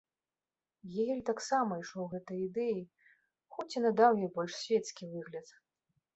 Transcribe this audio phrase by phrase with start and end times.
[0.93, 2.81] Гегель таксама ішоў гэтай ідэі,
[3.59, 5.47] хоць і надаў ёй больш свецкі выгляд.